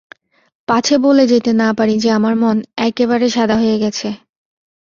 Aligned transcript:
পাছে 0.67 0.95
বলে 0.97 1.23
যেতে 1.27 1.51
না 1.53 1.69
পারি 1.73 1.95
যে 1.99 2.09
আমার 2.11 2.33
মন 2.35 2.57
একেবারে 2.87 3.25
সাদা 3.29 3.55
হয়ে 3.57 3.77
গেছে। 3.79 4.07